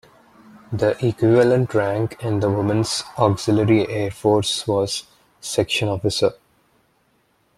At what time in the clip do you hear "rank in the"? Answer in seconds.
1.75-2.49